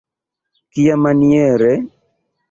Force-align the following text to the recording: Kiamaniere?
Kiamaniere? 0.71 1.73